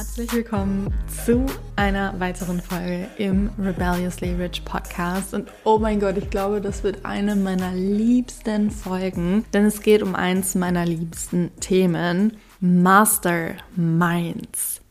[0.00, 0.94] Herzlich willkommen
[1.26, 1.44] zu
[1.76, 5.34] einer weiteren Folge im Rebelliously Rich Podcast.
[5.34, 10.02] Und oh mein Gott, ich glaube, das wird eine meiner liebsten Folgen, denn es geht
[10.02, 13.60] um eins meiner liebsten Themen, Masterminds.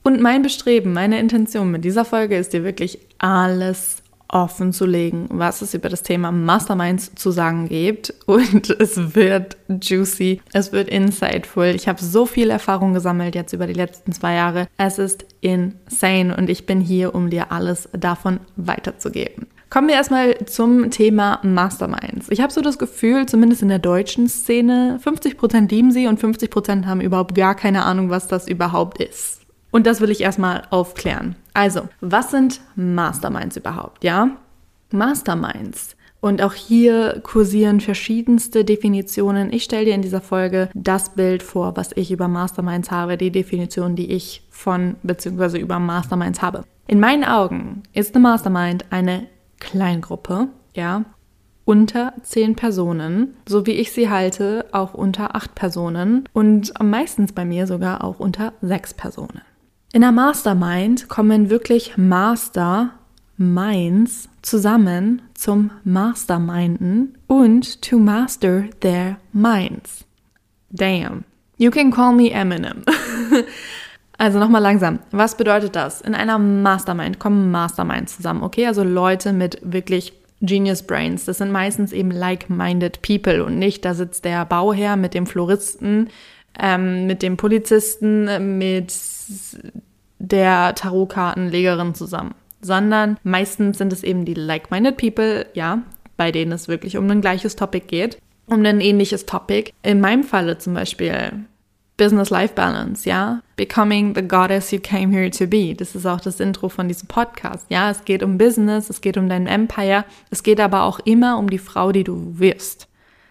[0.04, 3.99] Und mein Bestreben, meine Intention mit dieser Folge ist dir wirklich alles
[4.30, 8.14] offen zu legen, was es über das Thema Masterminds zu sagen gibt.
[8.26, 11.68] Und es wird juicy, es wird insightful.
[11.76, 14.68] Ich habe so viel Erfahrung gesammelt jetzt über die letzten zwei Jahre.
[14.78, 19.48] Es ist insane und ich bin hier, um dir alles davon weiterzugeben.
[19.70, 22.30] Kommen wir erstmal zum Thema Masterminds.
[22.30, 26.86] Ich habe so das Gefühl, zumindest in der deutschen Szene, 50% lieben sie und 50%
[26.86, 29.42] haben überhaupt gar keine Ahnung, was das überhaupt ist.
[29.72, 31.36] Und das will ich erstmal aufklären.
[31.60, 34.02] Also, was sind Masterminds überhaupt?
[34.02, 34.38] Ja,
[34.92, 35.98] Masterminds.
[36.22, 39.52] Und auch hier kursieren verschiedenste Definitionen.
[39.52, 43.30] Ich stelle dir in dieser Folge das Bild vor, was ich über Masterminds habe, die
[43.30, 45.60] Definition, die ich von bzw.
[45.60, 46.64] über Masterminds habe.
[46.88, 49.28] In meinen Augen ist eine Mastermind eine
[49.60, 51.04] Kleingruppe, ja,
[51.66, 57.44] unter zehn Personen, so wie ich sie halte, auch unter acht Personen und meistens bei
[57.44, 59.42] mir sogar auch unter sechs Personen.
[59.92, 70.06] In der Mastermind kommen wirklich Masterminds zusammen zum Masterminden und to master their minds.
[70.70, 71.24] Damn.
[71.58, 72.84] You can call me Eminem.
[74.20, 75.00] also nochmal langsam.
[75.10, 76.02] Was bedeutet das?
[76.02, 78.68] In einer Mastermind kommen Masterminds zusammen, okay?
[78.68, 81.26] Also Leute mit wirklich Genius Brains.
[81.26, 86.10] Das sind meistens eben like-minded people und nicht, da sitzt der Bauherr mit dem Floristen,
[86.58, 88.94] ähm, mit dem Polizisten, mit
[90.20, 95.82] der Tarotkartenlegerin zusammen, sondern meistens sind es eben die like-minded people, ja,
[96.18, 99.72] bei denen es wirklich um ein gleiches Topic geht, um ein ähnliches Topic.
[99.84, 101.46] In meinem Falle zum Beispiel
[101.96, 105.76] Business-Life-Balance, ja, Becoming the Goddess you came here to be.
[105.76, 107.90] Das ist auch das Intro von diesem Podcast, ja.
[107.90, 111.50] Es geht um Business, es geht um dein Empire, es geht aber auch immer um
[111.50, 112.89] die Frau, die du wirst.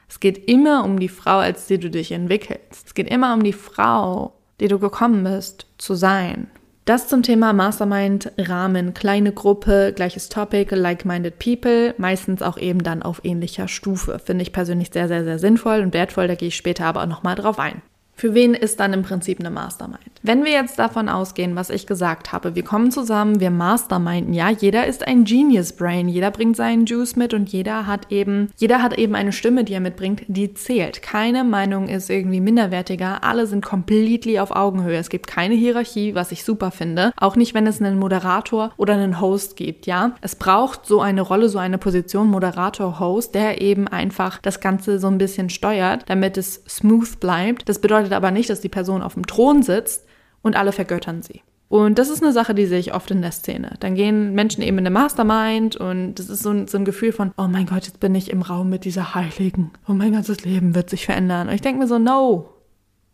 [0.09, 2.87] Es geht immer um die Frau, als die du dich entwickelst.
[2.87, 6.49] Es geht immer um die Frau, die du gekommen bist, zu sein.
[6.89, 13.03] Das zum Thema Mastermind, Rahmen, kleine Gruppe, gleiches Topic, like-minded people, meistens auch eben dann
[13.03, 14.19] auf ähnlicher Stufe.
[14.19, 17.07] Finde ich persönlich sehr, sehr, sehr sinnvoll und wertvoll, da gehe ich später aber auch
[17.07, 17.83] nochmal drauf ein.
[18.19, 20.01] Für wen ist dann im Prinzip eine Mastermind?
[20.25, 24.51] Wenn wir jetzt davon ausgehen, was ich gesagt habe, wir kommen zusammen, wir masterminden, ja,
[24.51, 28.83] jeder ist ein Genius Brain, jeder bringt seinen Juice mit und jeder hat eben, jeder
[28.83, 31.01] hat eben eine Stimme, die er mitbringt, die zählt.
[31.01, 34.97] Keine Meinung ist irgendwie minderwertiger, alle sind completely auf Augenhöhe.
[34.97, 37.13] Es gibt keine Hierarchie, was ich super finde.
[37.17, 40.17] Auch nicht, wenn es einen Moderator oder einen Host gibt, ja.
[40.23, 44.99] Es braucht so eine Rolle, so eine Position, Moderator, Host, der eben einfach das Ganze
[44.99, 47.69] so ein bisschen steuert, damit es smooth bleibt.
[47.69, 50.07] Das bedeutet bedeutet aber nicht, dass die Person auf dem Thron sitzt
[50.43, 51.43] und alle vergöttern sie.
[51.69, 53.77] Und das ist eine Sache, die sehe ich oft in der Szene.
[53.81, 57.13] Dann gehen Menschen eben in eine Mastermind und das ist so ein, so ein Gefühl
[57.13, 60.45] von, oh mein Gott, jetzt bin ich im Raum mit dieser Heiligen und mein ganzes
[60.45, 61.49] Leben wird sich verändern.
[61.49, 62.49] Und ich denke mir so, no,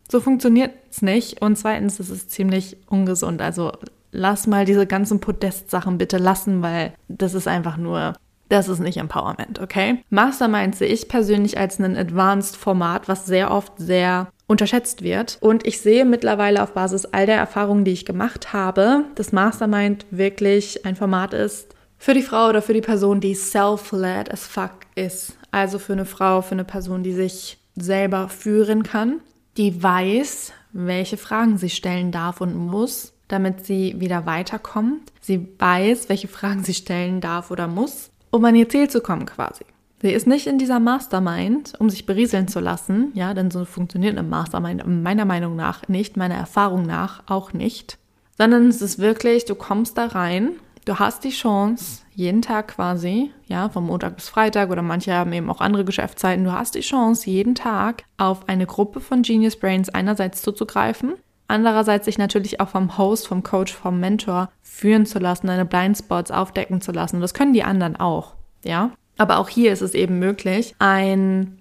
[0.08, 1.42] so funktioniert es nicht.
[1.42, 3.42] Und zweitens, das ist ziemlich ungesund.
[3.42, 3.72] Also
[4.12, 8.14] lass mal diese ganzen Podest-Sachen bitte lassen, weil das ist einfach nur
[8.48, 10.02] das ist nicht Empowerment, okay?
[10.10, 15.38] Mastermind sehe ich persönlich als ein Advanced-Format, was sehr oft sehr unterschätzt wird.
[15.40, 20.06] Und ich sehe mittlerweile auf Basis all der Erfahrungen, die ich gemacht habe, dass Mastermind
[20.10, 24.72] wirklich ein Format ist für die Frau oder für die Person, die self-led as fuck
[24.94, 25.38] ist.
[25.50, 29.20] Also für eine Frau, für eine Person, die sich selber führen kann,
[29.56, 35.12] die weiß, welche Fragen sie stellen darf und muss, damit sie wieder weiterkommt.
[35.20, 39.26] Sie weiß, welche Fragen sie stellen darf oder muss, um an ihr Ziel zu kommen
[39.26, 39.64] quasi.
[40.02, 44.18] Sie ist nicht in dieser Mastermind, um sich berieseln zu lassen, ja, denn so funktioniert
[44.18, 47.96] eine Mastermind meiner Meinung nach nicht, meiner Erfahrung nach auch nicht,
[48.36, 50.50] sondern es ist wirklich, du kommst da rein,
[50.84, 55.32] du hast die Chance, jeden Tag quasi, ja, vom Montag bis Freitag oder manche haben
[55.32, 59.56] eben auch andere Geschäftszeiten, du hast die Chance, jeden Tag auf eine Gruppe von Genius
[59.56, 61.14] Brains einerseits zuzugreifen,
[61.48, 66.30] andererseits sich natürlich auch vom Host, vom Coach, vom Mentor führen zu lassen, deine Blindspots
[66.30, 67.20] aufdecken zu lassen.
[67.20, 68.90] Das können die anderen auch, ja.
[69.16, 71.58] Aber auch hier ist es eben möglich, ein,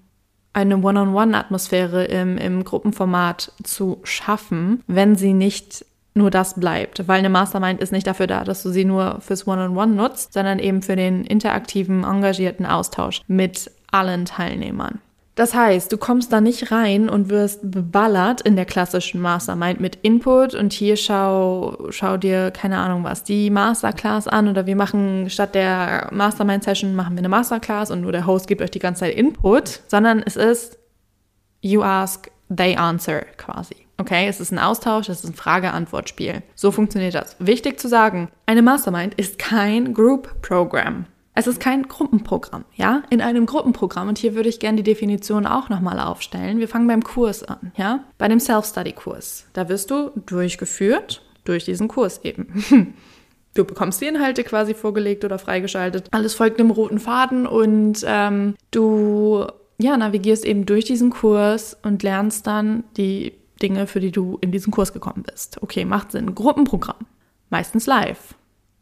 [0.53, 7.29] eine One-on-One-Atmosphäre im, im Gruppenformat zu schaffen, wenn sie nicht nur das bleibt, weil eine
[7.29, 10.95] Mastermind ist nicht dafür da, dass du sie nur fürs One-on-One nutzt, sondern eben für
[10.95, 14.99] den interaktiven, engagierten Austausch mit allen Teilnehmern.
[15.35, 19.95] Das heißt, du kommst da nicht rein und wirst beballert in der klassischen Mastermind mit
[20.03, 25.31] Input und hier schau, schau dir, keine Ahnung was, die Masterclass an oder wir machen
[25.31, 29.01] statt der Mastermind-Session machen wir eine Masterclass und nur der Host gibt euch die ganze
[29.01, 30.77] Zeit Input, sondern es ist
[31.61, 33.75] you ask, they answer quasi.
[33.97, 36.43] Okay, es ist ein Austausch, es ist ein Frage-Antwort-Spiel.
[36.55, 37.35] So funktioniert das.
[37.39, 41.05] Wichtig zu sagen, eine Mastermind ist kein Group-Program.
[41.35, 43.03] Es ist kein Gruppenprogramm, ja?
[43.09, 46.59] In einem Gruppenprogramm, und hier würde ich gerne die Definition auch nochmal aufstellen.
[46.59, 48.03] Wir fangen beim Kurs an, ja?
[48.17, 49.47] Bei dem Self-Study-Kurs.
[49.53, 52.93] Da wirst du durchgeführt durch diesen Kurs eben.
[53.55, 56.07] Du bekommst die Inhalte quasi vorgelegt oder freigeschaltet.
[56.09, 59.45] Alles folgt einem roten Faden und ähm, du
[59.77, 64.51] ja, navigierst eben durch diesen Kurs und lernst dann die Dinge, für die du in
[64.51, 65.61] diesen Kurs gekommen bist.
[65.61, 66.33] Okay, macht Sinn.
[66.33, 67.05] Gruppenprogramm.
[67.49, 68.33] Meistens live.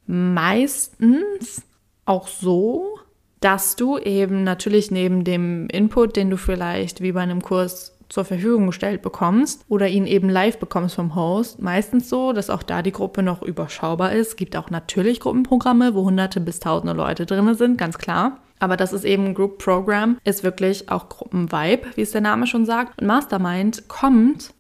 [0.08, 1.64] Meistens
[2.12, 3.00] auch so,
[3.40, 8.26] dass du eben natürlich neben dem Input, den du vielleicht wie bei einem Kurs zur
[8.26, 11.62] Verfügung gestellt bekommst oder ihn eben live bekommst vom Host.
[11.62, 14.36] Meistens so, dass auch da die Gruppe noch überschaubar ist.
[14.36, 18.40] Gibt auch natürlich Gruppenprogramme, wo hunderte bis tausende Leute drin sind, ganz klar.
[18.60, 22.66] Aber das ist eben Group Program, ist wirklich auch Gruppenvibe, wie es der Name schon
[22.66, 23.02] sagt.
[23.02, 24.54] Und Mastermind kommt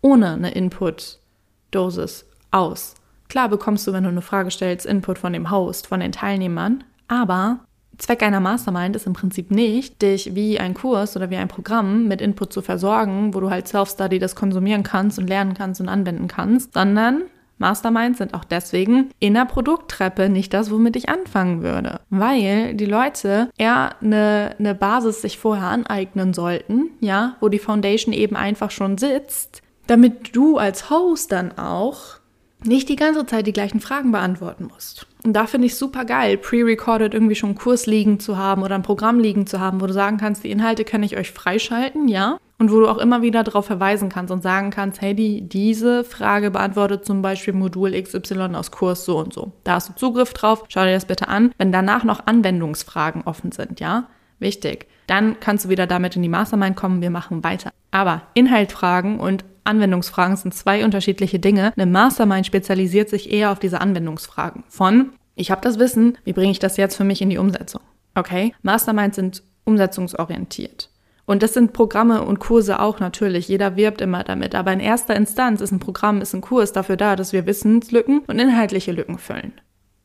[0.00, 2.94] ohne eine Input-Dosis aus.
[3.36, 6.84] Klar bekommst du, wenn du eine Frage stellst, Input von dem Host, von den Teilnehmern,
[7.06, 7.58] aber
[7.98, 12.08] Zweck einer Mastermind ist im Prinzip nicht, dich wie ein Kurs oder wie ein Programm
[12.08, 15.90] mit Input zu versorgen, wo du halt Self-Study das konsumieren kannst und lernen kannst und
[15.90, 17.24] anwenden kannst, sondern
[17.58, 22.00] Masterminds sind auch deswegen in der Produkttreppe nicht das, womit ich anfangen würde.
[22.08, 28.14] Weil die Leute eher eine, eine Basis sich vorher aneignen sollten, ja, wo die Foundation
[28.14, 32.16] eben einfach schon sitzt, damit du als Host dann auch
[32.64, 35.06] nicht die ganze Zeit die gleichen Fragen beantworten musst.
[35.24, 38.74] Und da finde ich super geil, pre-recorded irgendwie schon einen Kurs liegen zu haben oder
[38.74, 42.08] ein Programm liegen zu haben, wo du sagen kannst, die Inhalte kann ich euch freischalten,
[42.08, 42.38] ja.
[42.58, 46.04] Und wo du auch immer wieder darauf verweisen kannst und sagen kannst, hey, die, diese
[46.04, 49.52] Frage beantwortet zum Beispiel Modul XY aus Kurs so und so.
[49.64, 51.52] Da hast du Zugriff drauf, schau dir das bitte an.
[51.58, 54.08] Wenn danach noch Anwendungsfragen offen sind, ja,
[54.38, 57.72] wichtig, dann kannst du wieder damit in die Mastermind kommen, wir machen weiter.
[57.90, 61.72] Aber Inhaltfragen und Anwendungsfragen sind zwei unterschiedliche Dinge.
[61.76, 64.64] Eine Mastermind spezialisiert sich eher auf diese Anwendungsfragen.
[64.68, 67.82] Von, ich habe das Wissen, wie bringe ich das jetzt für mich in die Umsetzung?
[68.14, 68.54] Okay?
[68.62, 70.90] Masterminds sind umsetzungsorientiert.
[71.26, 73.48] Und das sind Programme und Kurse auch natürlich.
[73.48, 74.54] Jeder wirbt immer damit.
[74.54, 78.20] Aber in erster Instanz ist ein Programm, ist ein Kurs dafür da, dass wir Wissenslücken
[78.20, 79.52] und inhaltliche Lücken füllen.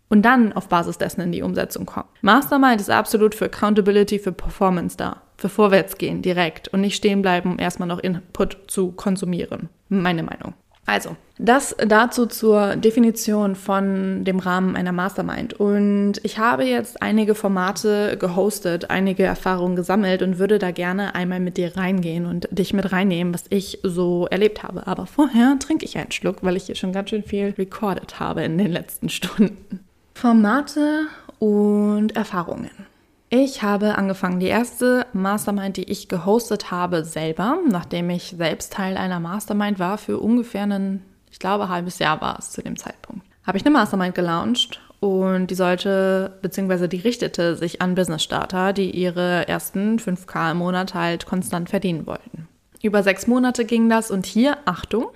[0.09, 2.09] Und dann auf Basis dessen in die Umsetzung kommen.
[2.21, 7.51] Mastermind ist absolut für Accountability, für Performance da für Vorwärtsgehen direkt und nicht stehen bleiben,
[7.53, 9.69] um erstmal noch Input zu konsumieren.
[9.89, 10.53] Meine Meinung.
[10.85, 15.53] Also, das dazu zur Definition von dem Rahmen einer Mastermind.
[15.53, 21.39] Und ich habe jetzt einige Formate gehostet, einige Erfahrungen gesammelt und würde da gerne einmal
[21.39, 24.85] mit dir reingehen und dich mit reinnehmen, was ich so erlebt habe.
[24.85, 28.43] Aber vorher trinke ich einen Schluck, weil ich hier schon ganz schön viel recorded habe
[28.43, 29.79] in den letzten Stunden.
[30.13, 31.07] Formate
[31.39, 32.90] und Erfahrungen.
[33.33, 38.97] Ich habe angefangen, die erste Mastermind, die ich gehostet habe, selber, nachdem ich selbst Teil
[38.97, 43.25] einer Mastermind war, für ungefähr ein, ich glaube, halbes Jahr war es zu dem Zeitpunkt,
[43.47, 48.73] habe ich eine Mastermind gelauncht und die sollte, beziehungsweise die richtete sich an Business Starter,
[48.73, 52.49] die ihre ersten 5K im Monat halt konstant verdienen wollten.
[52.83, 55.07] Über sechs Monate ging das und hier, Achtung,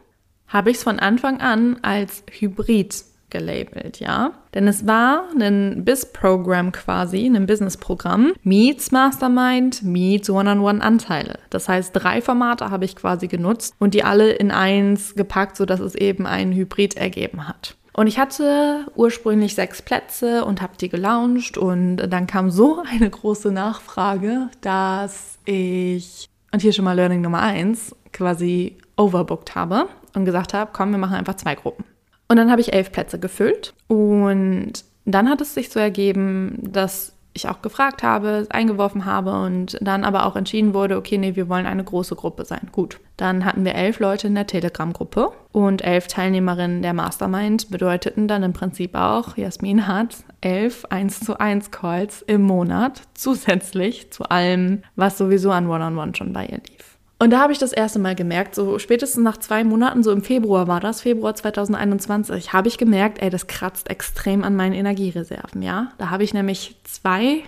[0.48, 2.96] habe ich es von Anfang an als Hybrid
[3.30, 4.32] gelabelt, ja.
[4.54, 11.40] Denn es war ein BIS-Programm quasi, ein Business-Programm, meets Mastermind, meets One-on-One-Anteile.
[11.50, 15.80] Das heißt, drei Formate habe ich quasi genutzt und die alle in eins gepackt, sodass
[15.80, 17.76] es eben ein Hybrid ergeben hat.
[17.94, 23.10] Und ich hatte ursprünglich sechs Plätze und habe die gelauncht und dann kam so eine
[23.10, 30.26] große Nachfrage, dass ich, und hier schon mal Learning Nummer eins, quasi overbooked habe und
[30.26, 31.86] gesagt habe, komm, wir machen einfach zwei Gruppen.
[32.28, 33.74] Und dann habe ich elf Plätze gefüllt.
[33.88, 34.74] Und
[35.06, 40.04] dann hat es sich so ergeben, dass ich auch gefragt habe, eingeworfen habe und dann
[40.06, 42.70] aber auch entschieden wurde, okay, nee, wir wollen eine große Gruppe sein.
[42.72, 43.00] Gut.
[43.18, 48.44] Dann hatten wir elf Leute in der Telegram-Gruppe und elf Teilnehmerinnen der Mastermind bedeuteten dann
[48.44, 54.84] im Prinzip auch, Jasmin hat elf 1 zu 1 Calls im Monat zusätzlich zu allem,
[54.96, 56.95] was sowieso an One-on-One -on -One schon bei ihr lief.
[57.18, 60.22] Und da habe ich das erste Mal gemerkt, so spätestens nach zwei Monaten, so im
[60.22, 65.62] Februar war das, Februar 2021, habe ich gemerkt, ey, das kratzt extrem an meinen Energiereserven,
[65.62, 65.94] ja.
[65.98, 67.44] Da habe ich nämlich zwei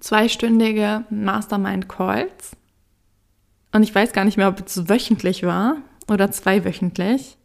[0.00, 2.52] zweistündige Mastermind-Calls.
[3.72, 5.76] Und ich weiß gar nicht mehr, ob es wöchentlich war
[6.08, 7.35] oder zweiwöchentlich.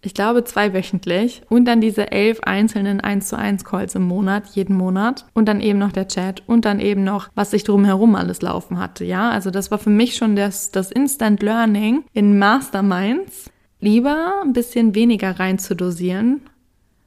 [0.00, 4.76] Ich glaube zweiwöchentlich und dann diese elf einzelnen 1 zu 1 Calls im Monat, jeden
[4.76, 8.40] Monat und dann eben noch der Chat und dann eben noch, was ich drumherum alles
[8.40, 9.30] laufen hatte, ja.
[9.30, 13.50] Also das war für mich schon das, das Instant Learning in Masterminds.
[13.80, 16.42] Lieber ein bisschen weniger rein zu dosieren,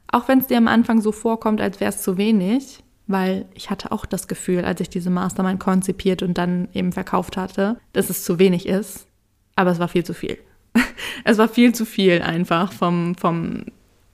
[0.08, 3.70] auch wenn es dir am Anfang so vorkommt, als wäre es zu wenig, weil ich
[3.70, 8.10] hatte auch das Gefühl, als ich diese Mastermind konzipiert und dann eben verkauft hatte, dass
[8.10, 9.08] es zu wenig ist,
[9.56, 10.38] aber es war viel zu viel.
[11.24, 13.66] Es war viel zu viel einfach vom, vom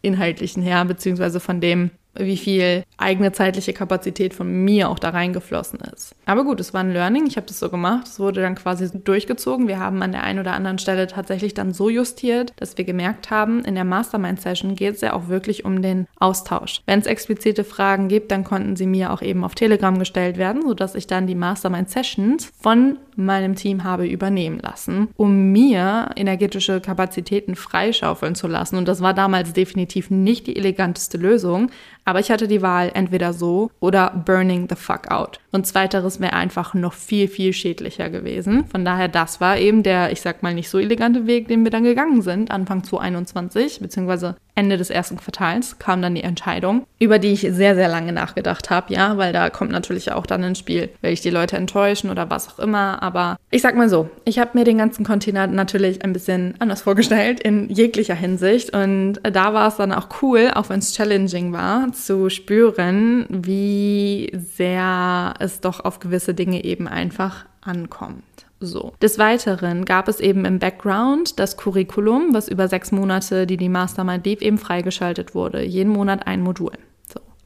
[0.01, 5.79] inhaltlichen her, beziehungsweise von dem, wie viel eigene zeitliche Kapazität von mir auch da reingeflossen
[5.93, 6.15] ist.
[6.25, 7.25] Aber gut, es war ein Learning.
[7.27, 8.07] Ich habe das so gemacht.
[8.07, 9.67] Es wurde dann quasi durchgezogen.
[9.67, 13.29] Wir haben an der einen oder anderen Stelle tatsächlich dann so justiert, dass wir gemerkt
[13.31, 16.81] haben, in der Mastermind-Session geht es ja auch wirklich um den Austausch.
[16.85, 20.61] Wenn es explizite Fragen gibt, dann konnten sie mir auch eben auf Telegram gestellt werden,
[20.63, 27.55] sodass ich dann die Mastermind-Sessions von meinem Team habe übernehmen lassen, um mir energetische Kapazitäten
[27.55, 28.77] freischaufeln zu lassen.
[28.77, 31.71] Und das war damals definitiv nicht die eleganteste Lösung,
[32.07, 35.41] aber ich hatte die Wahl entweder so oder burning the fuck out.
[35.57, 38.65] Und zweiteres wäre einfach noch viel, viel schädlicher gewesen.
[38.67, 41.71] Von daher, das war eben der, ich sag mal, nicht so elegante Weg, den wir
[41.71, 47.19] dann gegangen sind, Anfang 2021, beziehungsweise Ende des ersten Quartals kam dann die Entscheidung, über
[47.19, 50.57] die ich sehr, sehr lange nachgedacht habe, ja, weil da kommt natürlich auch dann ins
[50.57, 53.01] Spiel, will ich die Leute enttäuschen oder was auch immer.
[53.03, 56.81] Aber ich sag mal so, ich habe mir den ganzen Container natürlich ein bisschen anders
[56.81, 58.75] vorgestellt in jeglicher Hinsicht.
[58.75, 64.31] Und da war es dann auch cool, auch wenn es challenging war, zu spüren, wie
[64.55, 68.23] sehr es doch auf gewisse Dinge eben einfach ankommt.
[68.59, 68.93] So.
[69.01, 73.69] Des Weiteren gab es eben im Background das Curriculum, was über sechs Monate, die die
[73.69, 75.63] Mastermind lief, eben freigeschaltet wurde.
[75.63, 76.71] Jeden Monat ein Modul.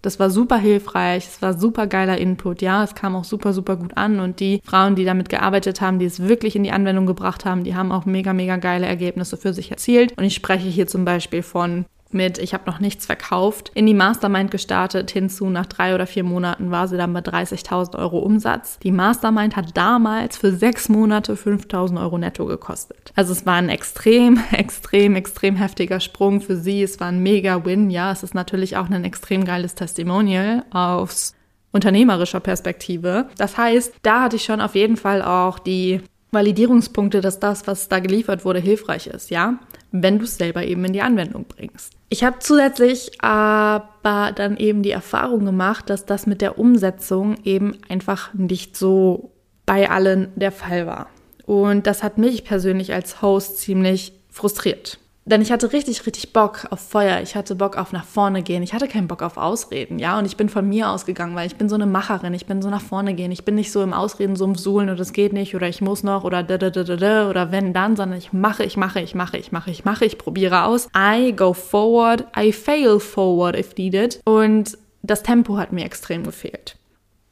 [0.01, 3.75] Das war super hilfreich, es war super geiler Input, ja, es kam auch super, super
[3.75, 7.05] gut an und die Frauen, die damit gearbeitet haben, die es wirklich in die Anwendung
[7.05, 10.17] gebracht haben, die haben auch mega, mega geile Ergebnisse für sich erzielt.
[10.17, 13.93] Und ich spreche hier zum Beispiel von mit, ich habe noch nichts verkauft, in die
[13.93, 15.11] Mastermind gestartet.
[15.11, 18.79] Hinzu, nach drei oder vier Monaten war sie dann bei 30.000 Euro Umsatz.
[18.79, 23.11] Die Mastermind hat damals für sechs Monate 5.000 Euro netto gekostet.
[23.15, 26.83] Also es war ein extrem, extrem, extrem heftiger Sprung für sie.
[26.83, 27.89] Es war ein mega Win.
[27.89, 31.33] Ja, es ist natürlich auch ein extrem geiles Testimonial aus
[31.71, 33.29] unternehmerischer Perspektive.
[33.37, 36.01] Das heißt, da hatte ich schon auf jeden Fall auch die
[36.31, 39.59] Validierungspunkte, dass das, was da geliefert wurde, hilfreich ist, ja,
[39.91, 41.93] wenn du es selber eben in die Anwendung bringst.
[42.09, 47.77] Ich habe zusätzlich aber dann eben die Erfahrung gemacht, dass das mit der Umsetzung eben
[47.89, 49.31] einfach nicht so
[49.65, 51.09] bei allen der Fall war.
[51.45, 54.99] Und das hat mich persönlich als Host ziemlich frustriert.
[55.23, 57.21] Denn ich hatte richtig, richtig Bock auf Feuer.
[57.21, 58.63] Ich hatte Bock auf nach vorne gehen.
[58.63, 60.17] Ich hatte keinen Bock auf Ausreden, ja.
[60.17, 62.33] Und ich bin von mir ausgegangen, weil ich bin so eine Macherin.
[62.33, 63.31] Ich bin so nach vorne gehen.
[63.31, 65.79] Ich bin nicht so im Ausreden, so im Suhlen oder das geht nicht oder ich
[65.79, 68.77] muss noch oder da, da, da, da, da oder wenn dann, sondern ich mache, ich
[68.77, 70.87] mache, ich mache, ich mache, ich mache, ich probiere aus.
[70.97, 74.19] I go forward, I fail forward if needed.
[74.25, 76.77] Und das Tempo hat mir extrem gefehlt.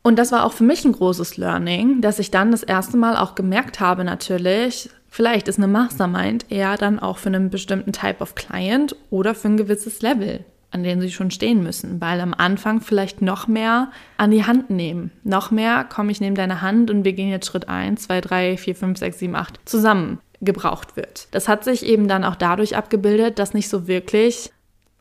[0.04, 3.18] Und das war auch für mich ein großes Learning, dass ich dann das erste Mal
[3.18, 8.22] auch gemerkt habe, natürlich, Vielleicht ist eine Mastermind eher dann auch für einen bestimmten Type
[8.22, 12.34] of Client oder für ein gewisses Level, an dem sie schon stehen müssen, weil am
[12.34, 15.12] Anfang vielleicht noch mehr an die Hand nehmen.
[15.24, 18.58] Noch mehr, komm, ich nehme deine Hand und wir gehen jetzt Schritt 1, 2, 3,
[18.58, 21.28] 4, 5, 6, 7, 8 zusammen gebraucht wird.
[21.32, 24.52] Das hat sich eben dann auch dadurch abgebildet, dass nicht so wirklich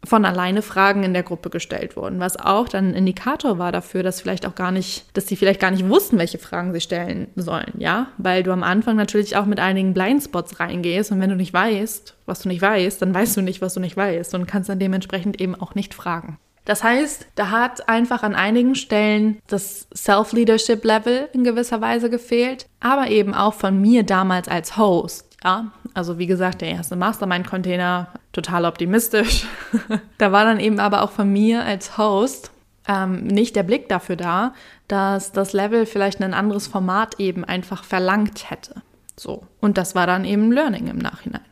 [0.05, 4.03] von alleine Fragen in der Gruppe gestellt wurden, was auch dann ein Indikator war dafür,
[4.03, 7.29] dass vielleicht auch gar nicht, dass sie vielleicht gar nicht wussten, welche Fragen sie stellen
[7.35, 11.37] sollen, ja, weil du am Anfang natürlich auch mit einigen Blindspots reingehst und wenn du
[11.37, 14.47] nicht weißt, was du nicht weißt, dann weißt du nicht, was du nicht weißt und
[14.47, 16.39] kannst dann dementsprechend eben auch nicht fragen.
[16.65, 23.09] Das heißt, da hat einfach an einigen Stellen das Self-Leadership-Level in gewisser Weise gefehlt, aber
[23.09, 25.29] eben auch von mir damals als Host.
[25.43, 28.09] Ja, also wie gesagt, der erste Mastermind-Container,
[28.43, 29.47] total optimistisch.
[30.19, 32.53] da war dann eben aber auch von mir als Host
[32.87, 34.55] ähm, nicht der Blick dafür da,
[34.87, 38.83] dass das Level vielleicht ein anderes Format eben einfach verlangt hätte.
[39.17, 39.43] So.
[39.61, 41.43] Und das war dann eben Learning im Nachhinein.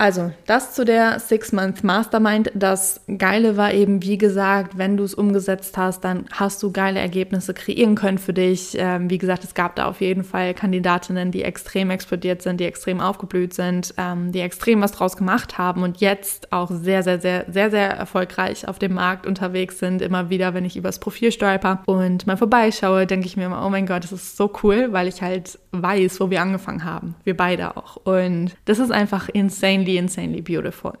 [0.00, 2.50] Also, das zu der Six-Month Mastermind.
[2.54, 6.98] Das Geile war eben, wie gesagt, wenn du es umgesetzt hast, dann hast du geile
[6.98, 8.74] Ergebnisse kreieren können für dich.
[8.78, 12.64] Ähm, wie gesagt, es gab da auf jeden Fall Kandidatinnen, die extrem explodiert sind, die
[12.64, 17.20] extrem aufgeblüht sind, ähm, die extrem was draus gemacht haben und jetzt auch sehr, sehr,
[17.20, 20.00] sehr, sehr, sehr erfolgreich auf dem Markt unterwegs sind.
[20.00, 23.68] Immer wieder, wenn ich übers Profil stolper und mal vorbeischaue, denke ich mir immer, oh
[23.68, 27.16] mein Gott, das ist so cool, weil ich halt weiß, wo wir angefangen haben.
[27.22, 27.96] Wir beide auch.
[27.96, 30.92] Und das ist einfach insanely insanely, insanely beautiful.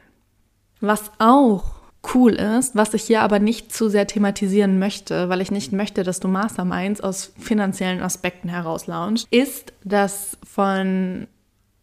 [0.80, 1.80] Was auch
[2.14, 6.02] cool ist, was ich hier aber nicht zu sehr thematisieren möchte, weil ich nicht möchte,
[6.02, 11.26] dass du Masterminds aus finanziellen Aspekten heraus launchst, ist, dass von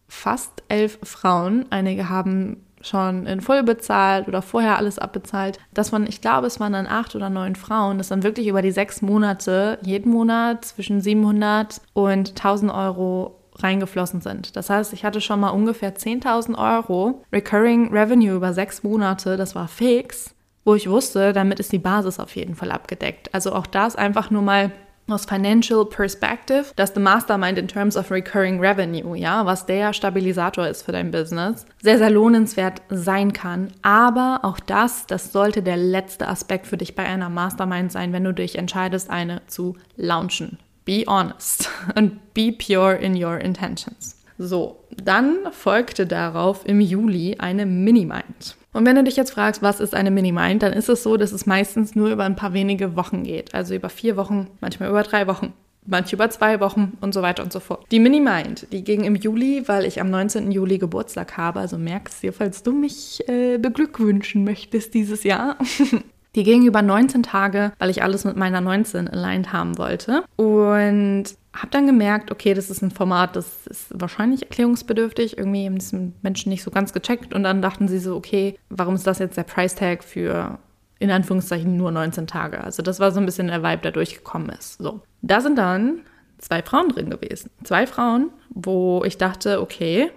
[0.08, 6.06] fast elf Frauen, einige haben schon in voll bezahlt oder vorher alles abbezahlt, dass man,
[6.06, 9.02] ich glaube, es waren dann acht oder neun Frauen, das dann wirklich über die sechs
[9.02, 14.56] Monate, jeden Monat zwischen 700 und 1000 Euro reingeflossen sind.
[14.56, 19.54] Das heißt, ich hatte schon mal ungefähr 10.000 Euro Recurring Revenue über sechs Monate, das
[19.54, 20.34] war fix,
[20.64, 23.34] wo ich wusste, damit ist die Basis auf jeden Fall abgedeckt.
[23.34, 24.70] Also auch das einfach nur mal
[25.10, 30.66] aus Financial Perspective, dass the Mastermind in terms of recurring revenue, ja, was der Stabilisator
[30.66, 33.68] ist für dein Business, sehr, sehr lohnenswert sein kann.
[33.82, 38.24] Aber auch das, das sollte der letzte Aspekt für dich bei einer Mastermind sein, wenn
[38.24, 40.58] du dich entscheidest, eine zu launchen.
[40.88, 44.16] Be honest and be pure in your intentions.
[44.38, 48.56] So, dann folgte darauf im Juli eine Mini-Mind.
[48.72, 51.32] Und wenn du dich jetzt fragst, was ist eine Mini-Mind, dann ist es so, dass
[51.32, 53.52] es meistens nur über ein paar wenige Wochen geht.
[53.52, 55.52] Also über vier Wochen, manchmal über drei Wochen,
[55.84, 57.84] manche über zwei Wochen und so weiter und so fort.
[57.90, 60.50] Die Mini-Mind, die ging im Juli, weil ich am 19.
[60.50, 61.60] Juli Geburtstag habe.
[61.60, 65.58] Also merkst du, falls du mich äh, beglückwünschen möchtest dieses Jahr.
[66.34, 70.24] Die ging über 19 Tage, weil ich alles mit meiner 19 aligned haben wollte.
[70.36, 75.38] Und habe dann gemerkt, okay, das ist ein Format, das ist wahrscheinlich erklärungsbedürftig.
[75.38, 77.34] Irgendwie haben es Menschen nicht so ganz gecheckt.
[77.34, 80.58] Und dann dachten sie so, okay, warum ist das jetzt der Price Tag für
[81.00, 82.62] in Anführungszeichen nur 19 Tage?
[82.62, 84.78] Also das war so ein bisschen der Vibe, der durchgekommen ist.
[84.78, 85.00] So.
[85.22, 86.02] Da sind dann
[86.38, 87.50] zwei Frauen drin gewesen.
[87.64, 90.10] Zwei Frauen, wo ich dachte, okay,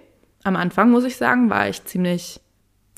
[0.44, 2.40] am Anfang muss ich sagen, war ich ziemlich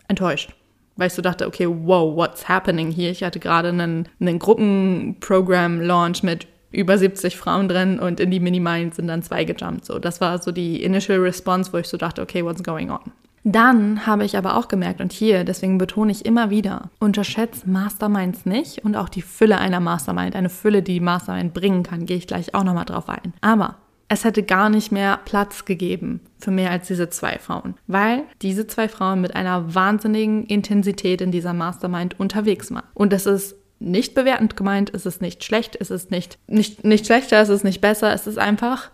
[0.08, 0.54] enttäuscht
[0.96, 3.10] weil ich so dachte, okay, wow, what's happening hier?
[3.10, 8.94] Ich hatte gerade einen, einen Gruppenprogramm-Launch mit über 70 Frauen drin und in die Mini-Mind
[8.94, 9.84] sind dann zwei gejumpt.
[9.84, 13.12] So, das war so die initial response, wo ich so dachte, okay, what's going on?
[13.46, 18.46] Dann habe ich aber auch gemerkt, und hier, deswegen betone ich immer wieder, unterschätzt Masterminds
[18.46, 22.26] nicht und auch die Fülle einer Mastermind, eine Fülle, die Mastermind bringen kann, gehe ich
[22.26, 23.34] gleich auch nochmal drauf ein.
[23.42, 23.76] Aber
[24.14, 28.66] es hätte gar nicht mehr Platz gegeben für mehr als diese zwei Frauen, weil diese
[28.66, 32.86] zwei Frauen mit einer wahnsinnigen Intensität in dieser Mastermind unterwegs waren.
[32.94, 37.06] Und das ist nicht bewertend gemeint, es ist nicht schlecht, es ist nicht, nicht, nicht
[37.06, 38.90] schlechter, es ist nicht besser, es ist einfach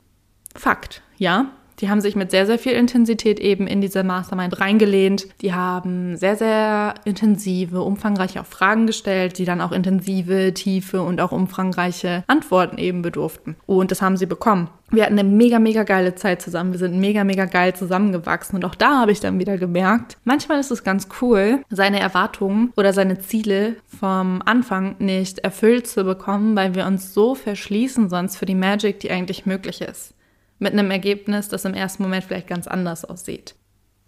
[0.57, 1.53] Fakt, ja?
[1.81, 5.29] Die haben sich mit sehr, sehr viel Intensität eben in diese Mastermind reingelehnt.
[5.41, 11.33] Die haben sehr, sehr intensive, umfangreiche Fragen gestellt, die dann auch intensive, tiefe und auch
[11.33, 13.57] umfangreiche Antworten eben bedurften.
[13.67, 14.69] Und das haben sie bekommen.
[14.91, 16.73] Wir hatten eine mega, mega geile Zeit zusammen.
[16.73, 18.57] Wir sind mega, mega geil zusammengewachsen.
[18.57, 22.73] Und auch da habe ich dann wieder gemerkt, manchmal ist es ganz cool, seine Erwartungen
[22.77, 28.37] oder seine Ziele vom Anfang nicht erfüllt zu bekommen, weil wir uns so verschließen sonst
[28.37, 30.15] für die Magic, die eigentlich möglich ist
[30.61, 33.57] mit einem Ergebnis, das im ersten Moment vielleicht ganz anders aussieht.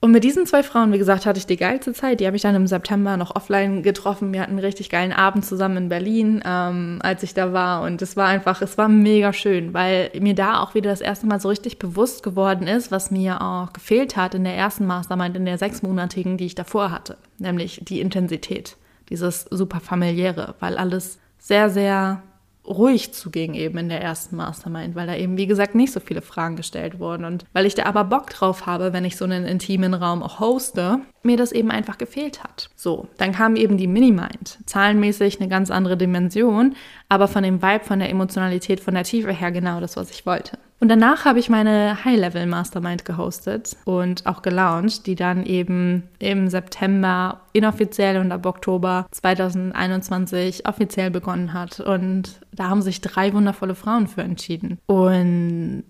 [0.05, 2.19] Und mit diesen zwei Frauen, wie gesagt, hatte ich die geilste Zeit.
[2.19, 4.33] Die habe ich dann im September noch offline getroffen.
[4.33, 7.83] Wir hatten einen richtig geilen Abend zusammen in Berlin, ähm, als ich da war.
[7.83, 11.29] Und es war einfach, es war mega schön, weil mir da auch wieder das erste
[11.29, 15.37] Mal so richtig bewusst geworden ist, was mir auch gefehlt hat in der ersten Mastermind,
[15.37, 17.17] in der sechsmonatigen, die ich davor hatte.
[17.39, 18.77] Nämlich die Intensität,
[19.09, 22.25] dieses super familiäre, weil alles sehr, sehr
[22.67, 26.23] ruhig zuging eben in der ersten Mastermind, weil da eben, wie gesagt, nicht so viele
[26.23, 27.25] Fragen gestellt wurden.
[27.25, 30.41] Und weil ich da aber Bock drauf habe, wenn ich so einen intimen Raum auch
[30.41, 32.71] hoste, mir das eben einfach gefehlt hat.
[32.77, 34.59] So, dann kam eben die Minimind.
[34.67, 36.77] Zahlenmäßig eine ganz andere Dimension,
[37.09, 40.27] aber von dem Vibe, von der Emotionalität, von der Tiefe her genau das, was ich
[40.27, 40.59] wollte.
[40.83, 46.49] Und danach habe ich meine High-Level Mastermind gehostet und auch gelauncht, die dann eben im
[46.49, 51.79] September inoffiziell und ab Oktober 2021 offiziell begonnen hat.
[51.79, 54.81] Und da haben sich drei wundervolle Frauen für entschieden.
[54.87, 55.85] Und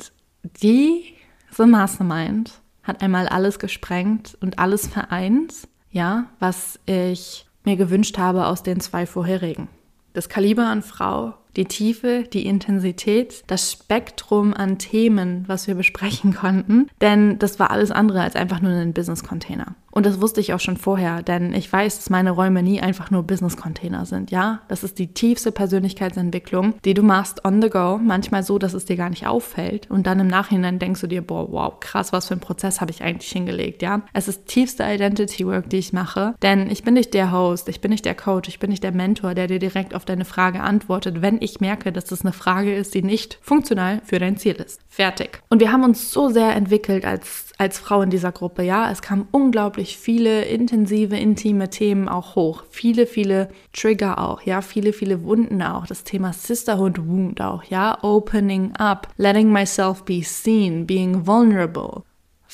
[0.61, 2.53] diese Mastermind
[2.83, 5.55] hat einmal alles gesprengt und alles vereint,
[5.91, 9.69] ja, was ich mir gewünscht habe aus den zwei vorherigen.
[10.13, 16.35] Das Kaliber an Frau, die Tiefe, die Intensität, das Spektrum an Themen, was wir besprechen
[16.35, 16.89] konnten.
[17.01, 19.75] Denn das war alles andere als einfach nur ein Business-Container.
[19.93, 23.11] Und das wusste ich auch schon vorher, denn ich weiß, dass meine Räume nie einfach
[23.11, 24.31] nur Business-Container sind.
[24.31, 28.73] Ja, das ist die tiefste Persönlichkeitsentwicklung, die du machst on the go, manchmal so, dass
[28.73, 29.91] es dir gar nicht auffällt.
[29.91, 32.91] Und dann im Nachhinein denkst du dir, boah, wow, krass, was für ein Prozess habe
[32.91, 33.83] ich eigentlich hingelegt.
[33.83, 37.69] Ja, es ist tiefste Identity Work, die ich mache, denn ich bin nicht der Host,
[37.69, 40.25] ich bin nicht der Coach, ich bin nicht der Mentor, der dir direkt auf deine
[40.25, 44.39] Frage antwortet, wenn ich merke, dass das eine Frage ist, die nicht funktional für dein
[44.39, 44.81] Ziel ist.
[44.89, 45.43] Fertig.
[45.51, 48.91] Und wir haben uns so sehr entwickelt als als Frau in dieser Gruppe, ja.
[48.91, 52.65] Es kamen unglaublich viele intensive, intime Themen auch hoch.
[52.71, 54.63] Viele, viele Trigger auch, ja.
[54.63, 55.87] Viele, viele Wunden auch.
[55.87, 57.99] Das Thema Sisterhood Wound auch, ja.
[58.03, 62.03] Opening up, letting myself be seen, being vulnerable.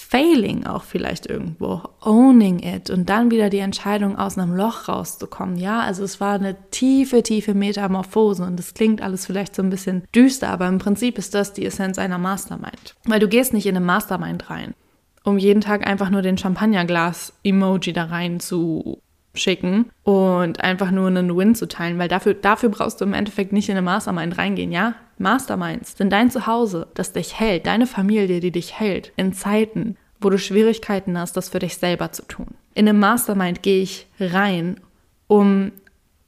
[0.01, 5.57] Failing auch vielleicht irgendwo, owning it und dann wieder die Entscheidung aus einem Loch rauszukommen.
[5.57, 9.71] Ja, also es war eine tiefe, tiefe Metamorphose und das klingt alles vielleicht so ein
[9.71, 12.95] bisschen düster, aber im Prinzip ist das die Essenz einer Mastermind.
[13.07, 14.75] Weil du gehst nicht in eine Mastermind rein
[15.29, 19.01] um jeden Tag einfach nur den Champagnerglas-Emoji da rein zu
[19.35, 23.53] schicken und einfach nur einen Win zu teilen, weil dafür, dafür brauchst du im Endeffekt
[23.53, 24.95] nicht in eine Mastermind reingehen, ja?
[25.19, 30.31] Masterminds sind dein Zuhause, das dich hält, deine Familie, die dich hält, in Zeiten, wo
[30.31, 32.47] du Schwierigkeiten hast, das für dich selber zu tun.
[32.75, 34.81] In eine Mastermind gehe ich rein,
[35.27, 35.73] um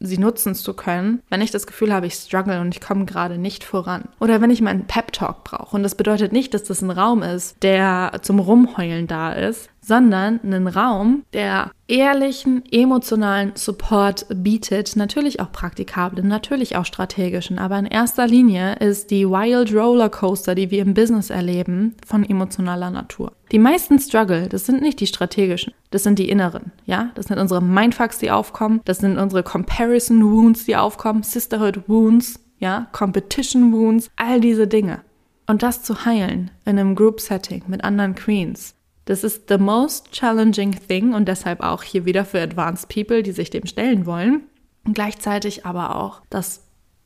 [0.00, 3.38] sie nutzen zu können, wenn ich das Gefühl habe, ich struggle und ich komme gerade
[3.38, 4.08] nicht voran.
[4.18, 5.76] Oder wenn ich meinen Pep-Talk brauche.
[5.76, 10.40] Und das bedeutet nicht, dass das ein Raum ist, der zum Rumheulen da ist, sondern
[10.42, 17.86] einen Raum, der ehrlichen, emotionalen Support bietet, natürlich auch praktikablen, natürlich auch strategischen, aber in
[17.86, 23.32] erster Linie ist die Wild Roller Coaster, die wir im Business erleben, von emotionaler Natur.
[23.50, 27.10] Die meisten Struggle, das sind nicht die strategischen, das sind die inneren, ja?
[27.14, 32.38] Das sind unsere Mindfucks, die aufkommen, das sind unsere Comparison Wounds, die aufkommen, Sisterhood Wounds,
[32.58, 35.00] ja, Competition Wounds, all diese Dinge.
[35.46, 40.12] Und das zu heilen in einem Group Setting mit anderen Queens, das ist the most
[40.12, 44.42] challenging thing und deshalb auch hier wieder für Advanced People, die sich dem stellen wollen.
[44.84, 46.64] Und gleichzeitig aber auch das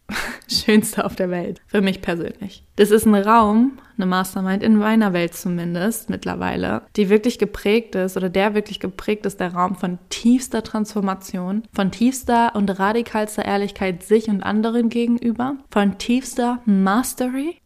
[0.49, 2.65] Schönste auf der Welt, für mich persönlich.
[2.77, 8.17] Das ist ein Raum, eine Mastermind in meiner Welt zumindest mittlerweile, die wirklich geprägt ist
[8.17, 14.03] oder der wirklich geprägt ist, der Raum von tiefster Transformation, von tiefster und radikalster Ehrlichkeit
[14.03, 17.57] sich und anderen gegenüber, von tiefster Mastery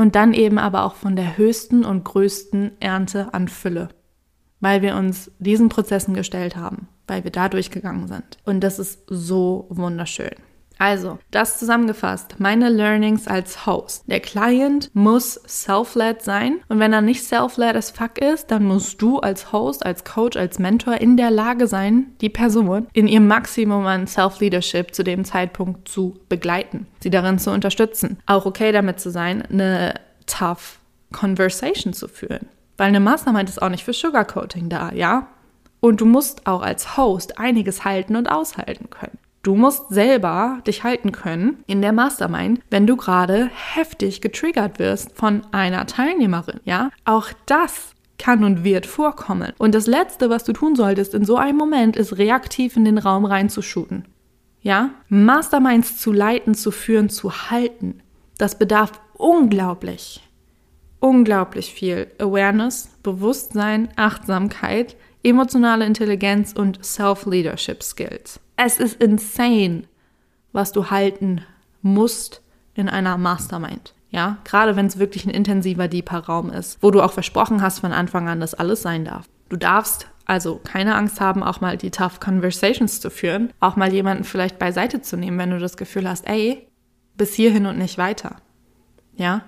[0.00, 3.90] und dann eben aber auch von der höchsten und größten Ernte an Fülle,
[4.58, 8.38] weil wir uns diesen Prozessen gestellt haben, weil wir da durchgegangen sind.
[8.46, 10.32] Und das ist so wunderschön.
[10.80, 14.04] Also, das zusammengefasst, meine Learnings als Host.
[14.06, 19.02] Der Client muss self-led sein und wenn er nicht self-led as fuck ist, dann musst
[19.02, 23.28] du als Host, als Coach, als Mentor in der Lage sein, die Person in ihrem
[23.28, 28.18] Maximum an Self-Leadership zu dem Zeitpunkt zu begleiten, sie darin zu unterstützen.
[28.24, 29.92] Auch okay damit zu sein, eine
[30.26, 30.78] tough
[31.12, 32.48] Conversation zu führen.
[32.78, 35.26] Weil eine Mastermind ist auch nicht für Sugarcoating da, ja?
[35.80, 39.18] Und du musst auch als Host einiges halten und aushalten können.
[39.42, 45.16] Du musst selber dich halten können in der Mastermind, wenn du gerade heftig getriggert wirst
[45.16, 46.90] von einer Teilnehmerin, ja?
[47.06, 49.52] Auch das kann und wird vorkommen.
[49.56, 52.98] Und das Letzte, was du tun solltest in so einem Moment, ist reaktiv in den
[52.98, 54.04] Raum reinzuschuten.
[54.60, 54.90] Ja?
[55.08, 58.02] Masterminds zu leiten, zu führen, zu halten,
[58.36, 60.20] das bedarf unglaublich,
[60.98, 68.38] unglaublich viel Awareness, Bewusstsein, Achtsamkeit, emotionale Intelligenz und Self-Leadership Skills.
[68.62, 69.84] Es ist insane,
[70.52, 71.40] was du halten
[71.80, 72.42] musst
[72.74, 73.94] in einer Mastermind.
[74.10, 77.78] Ja, gerade wenn es wirklich ein intensiver, deeper Raum ist, wo du auch versprochen hast
[77.78, 79.24] von Anfang an, dass alles sein darf.
[79.48, 83.94] Du darfst also keine Angst haben, auch mal die tough Conversations zu führen, auch mal
[83.94, 86.68] jemanden vielleicht beiseite zu nehmen, wenn du das Gefühl hast, ey,
[87.16, 88.36] bis hierhin und nicht weiter.
[89.16, 89.40] Ja,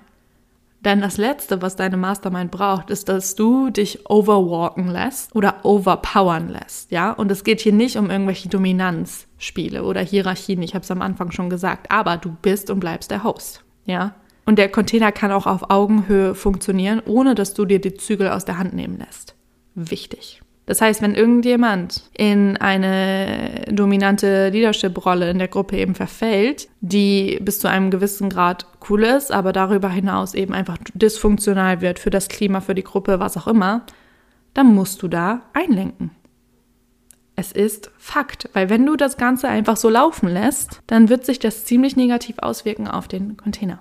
[0.84, 6.48] denn das Letzte, was deine Mastermind braucht, ist, dass du dich overwalken lässt oder overpowern
[6.48, 7.12] lässt, ja?
[7.12, 11.30] Und es geht hier nicht um irgendwelche Dominanzspiele oder Hierarchien, ich habe es am Anfang
[11.30, 14.14] schon gesagt, aber du bist und bleibst der Host, ja?
[14.44, 18.44] Und der Container kann auch auf Augenhöhe funktionieren, ohne dass du dir die Zügel aus
[18.44, 19.36] der Hand nehmen lässt.
[19.74, 20.41] Wichtig.
[20.66, 27.58] Das heißt, wenn irgendjemand in eine dominante Leadership-Rolle in der Gruppe eben verfällt, die bis
[27.58, 32.28] zu einem gewissen Grad cool ist, aber darüber hinaus eben einfach dysfunktional wird für das
[32.28, 33.84] Klima, für die Gruppe, was auch immer,
[34.54, 36.10] dann musst du da einlenken.
[37.34, 41.38] Es ist Fakt, weil wenn du das Ganze einfach so laufen lässt, dann wird sich
[41.38, 43.80] das ziemlich negativ auswirken auf den Container.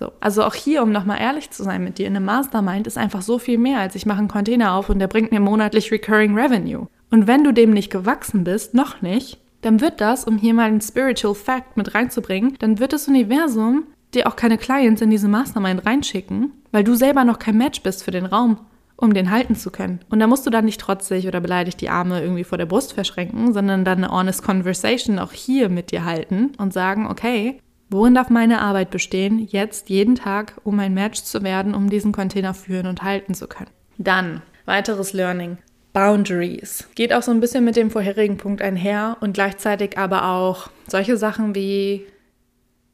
[0.00, 3.20] So, also auch hier, um nochmal ehrlich zu sein mit dir, eine Mastermind ist einfach
[3.20, 6.34] so viel mehr, als ich mache einen Container auf und der bringt mir monatlich Recurring
[6.34, 6.86] Revenue.
[7.10, 10.68] Und wenn du dem nicht gewachsen bist, noch nicht, dann wird das, um hier mal
[10.68, 15.28] einen Spiritual Fact mit reinzubringen, dann wird das Universum dir auch keine Clients in diese
[15.28, 18.56] Mastermind reinschicken, weil du selber noch kein Match bist für den Raum,
[18.96, 20.00] um den halten zu können.
[20.08, 22.94] Und da musst du dann nicht trotzig oder beleidigt die Arme irgendwie vor der Brust
[22.94, 27.60] verschränken, sondern dann eine honest conversation auch hier mit dir halten und sagen, okay,
[27.92, 32.12] Worin darf meine Arbeit bestehen, jetzt jeden Tag, um ein Match zu werden, um diesen
[32.12, 33.70] Container führen und halten zu können?
[33.98, 35.58] Dann, weiteres Learning.
[35.92, 36.88] Boundaries.
[36.94, 41.16] Geht auch so ein bisschen mit dem vorherigen Punkt einher und gleichzeitig aber auch solche
[41.16, 42.06] Sachen wie,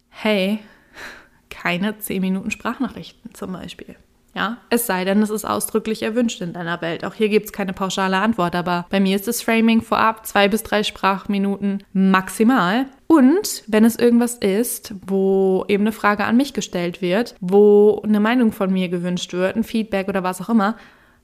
[0.08, 0.60] hey,
[1.50, 3.96] keine 10 Minuten Sprachnachrichten zum Beispiel.
[4.34, 7.04] Ja, es sei denn, es ist ausdrücklich erwünscht in deiner Welt.
[7.04, 10.48] Auch hier gibt es keine pauschale Antwort, aber bei mir ist das Framing vorab zwei
[10.48, 12.86] bis drei Sprachminuten maximal.
[13.06, 18.20] Und wenn es irgendwas ist, wo eben eine Frage an mich gestellt wird, wo eine
[18.20, 20.76] Meinung von mir gewünscht wird, ein Feedback oder was auch immer,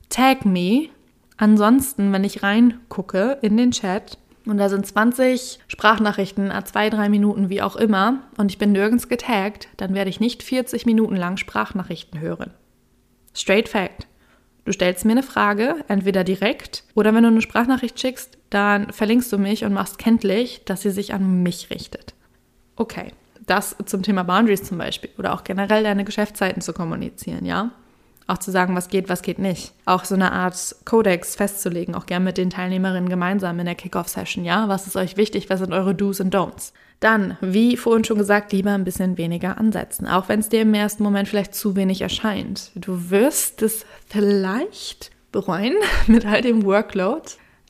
[0.09, 0.89] tag me.
[1.39, 7.49] Ansonsten, wenn ich reingucke in den Chat, und da sind 20 Sprachnachrichten, zwei, drei Minuten,
[7.49, 11.37] wie auch immer, und ich bin nirgends getaggt, dann werde ich nicht 40 Minuten lang
[11.37, 12.53] Sprachnachrichten hören.
[13.35, 14.07] Straight Fact.
[14.65, 19.33] Du stellst mir eine Frage, entweder direkt oder wenn du eine Sprachnachricht schickst, dann verlinkst
[19.33, 22.15] du mich und machst kenntlich, dass sie sich an mich richtet.
[22.77, 23.13] Okay,
[23.47, 27.71] das zum Thema Boundaries zum Beispiel oder auch generell deine Geschäftszeiten zu kommunizieren, ja?
[28.29, 29.73] Auch zu sagen, was geht, was geht nicht.
[29.85, 34.45] Auch so eine Art Kodex festzulegen, auch gern mit den Teilnehmerinnen gemeinsam in der Kickoff-Session,
[34.45, 34.69] ja?
[34.69, 35.51] Was ist euch wichtig?
[35.51, 36.73] Was sind eure Do's und Don'ts?
[37.01, 40.73] Dann, wie vorhin schon gesagt, lieber ein bisschen weniger ansetzen, auch wenn es dir im
[40.73, 42.71] ersten Moment vielleicht zu wenig erscheint.
[42.77, 45.75] Du wirst es vielleicht bereuen
[46.07, 47.23] mit all dem Workload,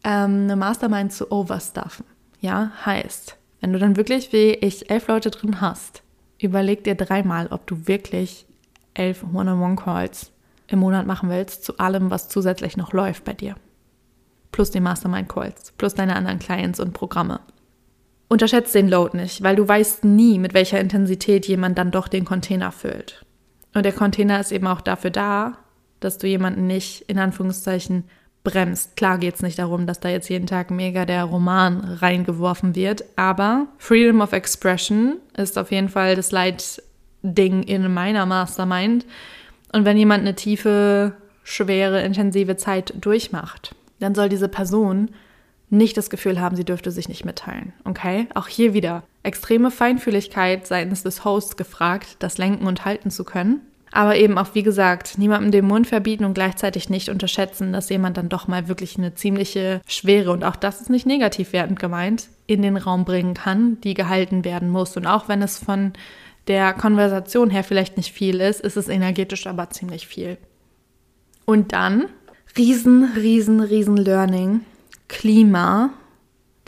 [0.04, 2.04] ähm, eine Mastermind zu overstuffen.
[2.40, 6.02] Ja, heißt, wenn du dann wirklich wie ich elf Leute drin hast,
[6.38, 8.46] überleg dir dreimal, ob du wirklich
[8.94, 10.32] elf One-on-One-Calls
[10.66, 13.54] im Monat machen willst, zu allem, was zusätzlich noch läuft bei dir.
[14.50, 17.40] Plus die Mastermind-Calls, plus deine anderen Clients und Programme.
[18.28, 22.24] Unterschätzt den Load nicht, weil du weißt nie, mit welcher Intensität jemand dann doch den
[22.24, 23.24] Container füllt.
[23.74, 25.58] Und der Container ist eben auch dafür da,
[26.00, 28.04] dass du jemanden nicht in Anführungszeichen
[28.44, 28.96] bremst.
[28.96, 33.04] Klar geht es nicht darum, dass da jetzt jeden Tag mega der Roman reingeworfen wird,
[33.16, 39.06] aber Freedom of Expression ist auf jeden Fall das Leitding in meiner Mastermind.
[39.72, 45.10] Und wenn jemand eine tiefe, schwere, intensive Zeit durchmacht, dann soll diese Person
[45.70, 47.72] nicht das Gefühl haben, sie dürfte sich nicht mitteilen.
[47.84, 48.28] Okay?
[48.34, 53.62] Auch hier wieder extreme Feinfühligkeit seitens des Hosts gefragt, das lenken und halten zu können.
[53.92, 58.16] Aber eben auch, wie gesagt, niemandem den Mund verbieten und gleichzeitig nicht unterschätzen, dass jemand
[58.16, 62.28] dann doch mal wirklich eine ziemliche Schwere, und auch das ist nicht negativ wertend gemeint,
[62.46, 64.96] in den Raum bringen kann, die gehalten werden muss.
[64.96, 65.92] Und auch wenn es von
[66.48, 70.38] der Konversation her vielleicht nicht viel ist, ist es energetisch aber ziemlich viel.
[71.44, 72.06] Und dann,
[72.56, 74.62] riesen, riesen, riesen Learning
[75.08, 75.90] Klima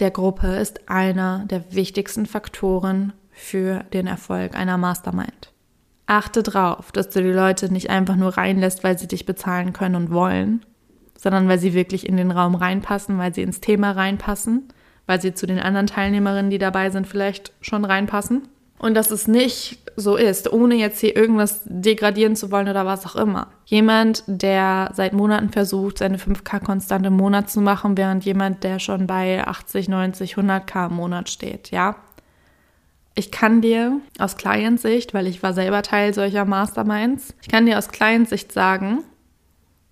[0.01, 5.54] der Gruppe ist einer der wichtigsten Faktoren für den Erfolg einer Mastermind.
[6.07, 9.95] Achte darauf, dass du die Leute nicht einfach nur reinlässt, weil sie dich bezahlen können
[9.95, 10.64] und wollen,
[11.17, 14.69] sondern weil sie wirklich in den Raum reinpassen, weil sie ins Thema reinpassen,
[15.07, 18.49] weil sie zu den anderen Teilnehmerinnen, die dabei sind, vielleicht schon reinpassen.
[18.79, 23.07] Und dass es nicht so ist, ohne jetzt hier irgendwas degradieren zu wollen oder was
[23.07, 23.47] auch immer.
[23.64, 28.81] Jemand, der seit Monaten versucht, seine 5K konstant im Monat zu machen, während jemand, der
[28.81, 31.97] schon bei 80, 90, 100K im Monat steht, ja.
[33.14, 37.79] Ich kann dir aus Clientsicht, weil ich war selber Teil solcher Masterminds, ich kann dir
[37.79, 39.05] aus Clientsicht sagen,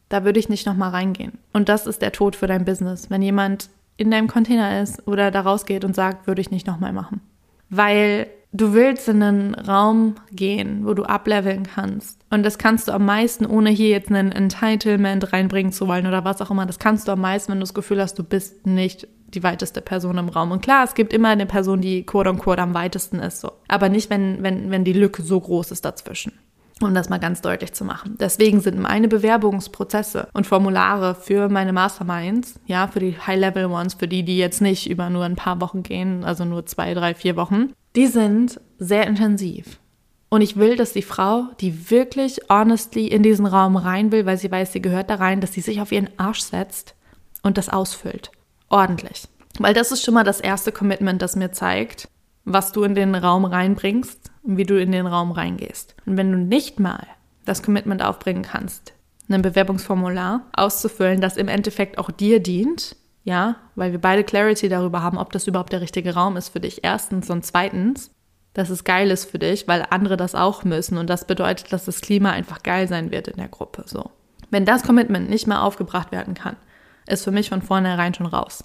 [0.09, 1.39] da würde ich nicht nochmal reingehen.
[1.53, 3.11] Und das ist der Tod für dein Business.
[3.11, 6.93] Wenn jemand in deinem Container ist oder da rausgeht und sagt, würde ich nicht nochmal
[6.93, 7.21] machen.
[7.71, 12.21] Weil Du willst in einen Raum gehen, wo du ableveln kannst.
[12.29, 16.27] Und das kannst du am meisten, ohne hier jetzt einen Entitlement reinbringen zu wollen oder
[16.27, 16.67] was auch immer.
[16.67, 19.81] Das kannst du am meisten, wenn du das Gefühl hast, du bist nicht die weiteste
[19.81, 20.51] Person im Raum.
[20.51, 23.53] Und klar, es gibt immer eine Person, die quote unquote am weitesten ist, so.
[23.69, 26.33] Aber nicht, wenn, wenn, wenn die Lücke so groß ist dazwischen
[26.81, 28.17] um das mal ganz deutlich zu machen.
[28.19, 34.25] Deswegen sind meine Bewerbungsprozesse und Formulare für meine Masterminds, ja, für die High-Level-Ones, für die,
[34.25, 37.73] die jetzt nicht über nur ein paar Wochen gehen, also nur zwei, drei, vier Wochen,
[37.97, 39.79] die sind sehr intensiv.
[40.29, 44.39] Und ich will, dass die Frau, die wirklich honestly in diesen Raum rein will, weil
[44.39, 46.95] sie weiß, sie gehört da rein, dass sie sich auf ihren Arsch setzt
[47.43, 48.31] und das ausfüllt.
[48.73, 49.29] Ordentlich.
[49.59, 52.09] Weil das ist schon mal das erste Commitment, das mir zeigt,
[52.45, 55.95] was du in den Raum reinbringst und wie du in den Raum reingehst.
[56.07, 57.07] Und wenn du nicht mal
[57.45, 58.95] das Commitment aufbringen kannst,
[59.31, 65.03] ein Bewerbungsformular auszufüllen, das im Endeffekt auch dir dient, ja, weil wir beide Clarity darüber
[65.03, 66.83] haben, ob das überhaupt der richtige Raum ist für dich.
[66.83, 68.11] Erstens und zweitens,
[68.55, 71.85] dass es geil ist für dich, weil andere das auch müssen und das bedeutet, dass
[71.85, 73.85] das Klima einfach geil sein wird in der Gruppe.
[73.87, 74.11] So.
[74.51, 76.57] Wenn das Commitment nicht mehr aufgebracht werden kann,
[77.07, 78.65] ist für mich von vornherein schon raus.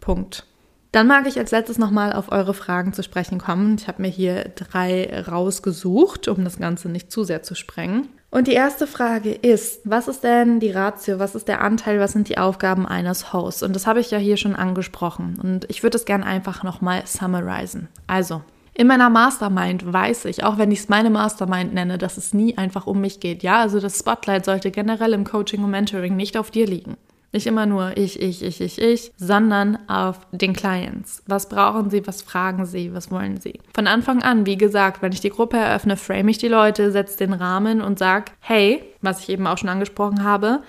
[0.00, 0.46] Punkt.
[0.92, 3.76] Dann mag ich als letztes nochmal auf eure Fragen zu sprechen kommen.
[3.80, 8.06] Ich habe mir hier drei rausgesucht, um das Ganze nicht zu sehr zu sprengen.
[8.30, 12.12] Und die erste Frage ist, was ist denn die Ratio, was ist der Anteil, was
[12.12, 13.64] sind die Aufgaben eines Hosts?
[13.64, 15.38] Und das habe ich ja hier schon angesprochen.
[15.42, 17.88] Und ich würde es gerne einfach nochmal summarisen.
[18.06, 18.42] Also,
[18.72, 22.58] in meiner Mastermind weiß ich, auch wenn ich es meine Mastermind nenne, dass es nie
[22.58, 23.42] einfach um mich geht.
[23.42, 26.96] Ja, also das Spotlight sollte generell im Coaching und Mentoring nicht auf dir liegen.
[27.34, 31.20] Nicht immer nur ich, ich, ich, ich, ich, sondern auf den Clients.
[31.26, 33.58] Was brauchen sie, was fragen sie, was wollen sie?
[33.74, 37.18] Von Anfang an, wie gesagt, wenn ich die Gruppe eröffne, frame ich die Leute, setze
[37.18, 40.62] den Rahmen und sage, hey, was ich eben auch schon angesprochen habe,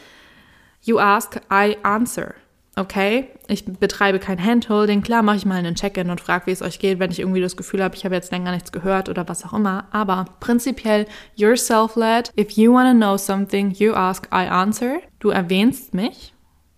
[0.81, 2.33] you ask, I answer.
[2.75, 5.03] Okay, ich betreibe kein Handholding.
[5.03, 7.41] Klar mache ich mal einen Check-in und frage, wie es euch geht, wenn ich irgendwie
[7.41, 9.85] das Gefühl habe, ich habe jetzt länger nichts gehört oder was auch immer.
[9.91, 11.05] Aber prinzipiell,
[11.37, 12.31] you're self-led.
[12.35, 14.97] If you want to know something, you ask, I answer.
[15.19, 16.34] Du erwähnst mich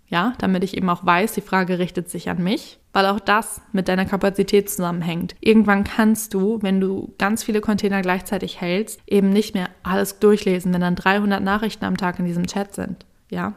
[0.10, 3.62] Ja, damit ich eben auch weiß, die Frage richtet sich an mich, weil auch das
[3.74, 5.36] mit deiner Kapazität zusammenhängt.
[5.42, 10.74] Irgendwann kannst du, wenn du ganz viele Container gleichzeitig hältst, eben nicht mehr alles durchlesen,
[10.74, 13.06] wenn dann 300 Nachrichten am Tag in diesem Chat sind.
[13.30, 13.54] Ja.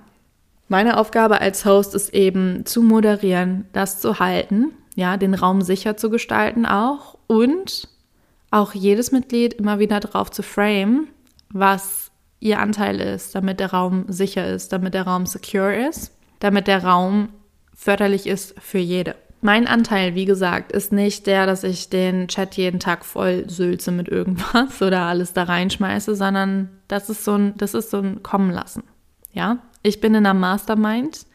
[0.66, 5.96] Meine Aufgabe als Host ist eben zu moderieren, das zu halten, ja, den Raum sicher
[5.96, 7.88] zu gestalten auch und
[8.50, 11.08] auch jedes Mitglied immer wieder darauf zu frame,
[11.52, 12.10] was
[12.40, 16.84] ihr Anteil ist, damit der Raum sicher ist, damit der Raum secure ist, damit der
[16.84, 17.28] Raum
[17.74, 19.14] förderlich ist für jede.
[19.42, 23.90] Mein Anteil, wie gesagt, ist nicht der, dass ich den Chat jeden Tag voll sülze
[23.90, 28.22] mit irgendwas oder alles da reinschmeiße, sondern das ist so ein, das ist so ein
[28.22, 28.82] Kommen lassen.
[29.32, 31.26] Ja, ich bin in einer Mastermind.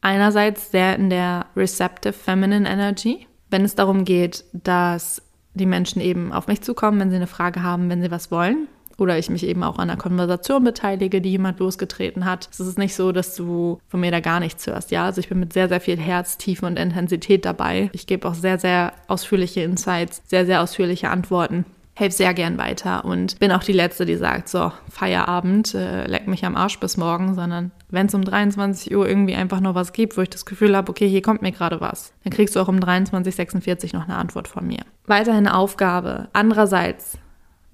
[0.00, 5.22] Einerseits sehr in der receptive feminine energy, wenn es darum geht, dass
[5.54, 8.68] die Menschen eben auf mich zukommen, wenn sie eine Frage haben, wenn sie was wollen.
[8.98, 12.48] Oder ich mich eben auch an einer Konversation beteilige, die jemand losgetreten hat.
[12.50, 14.90] Es ist nicht so, dass du von mir da gar nichts hörst.
[14.90, 17.90] Ja, also ich bin mit sehr, sehr viel Herz, Tiefe und Intensität dabei.
[17.92, 23.06] Ich gebe auch sehr, sehr ausführliche Insights, sehr, sehr ausführliche Antworten helfe sehr gern weiter
[23.06, 26.98] und bin auch die Letzte, die sagt, so, Feierabend, äh, leck mich am Arsch bis
[26.98, 30.44] morgen, sondern wenn es um 23 Uhr irgendwie einfach noch was gibt, wo ich das
[30.44, 34.04] Gefühl habe, okay, hier kommt mir gerade was, dann kriegst du auch um 23.46 noch
[34.04, 34.80] eine Antwort von mir.
[35.06, 36.28] Weiterhin Aufgabe.
[36.34, 37.18] Andererseits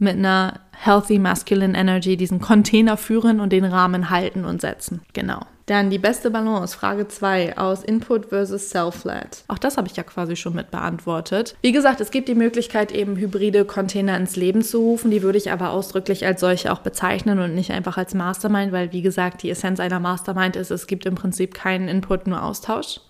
[0.02, 5.00] mit einer healthy masculine energy diesen Container führen und den Rahmen halten und setzen.
[5.12, 5.40] Genau.
[5.66, 9.44] Dann die beste Balance, Frage 2 aus Input versus Self-Led.
[9.46, 11.54] Auch das habe ich ja quasi schon mit beantwortet.
[11.62, 15.12] Wie gesagt, es gibt die Möglichkeit, eben hybride Container ins Leben zu rufen.
[15.12, 18.92] Die würde ich aber ausdrücklich als solche auch bezeichnen und nicht einfach als Mastermind, weil
[18.92, 23.00] wie gesagt, die Essenz einer Mastermind ist, es gibt im Prinzip keinen Input, nur Austausch.